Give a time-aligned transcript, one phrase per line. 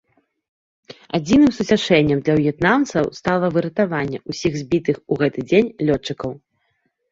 [1.17, 6.31] Адзіным суцяшэннем для в'етнамцаў стала выратаванне ўсіх збітых у гэты дзень лётчыкаў.